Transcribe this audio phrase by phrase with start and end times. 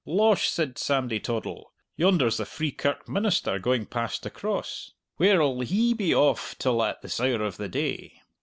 [0.07, 4.93] "Losh," said Sandy Toddle, "yonder's the Free Kirk minister going past the Cross!
[5.17, 8.19] Where'll he be off till at this hour of the day?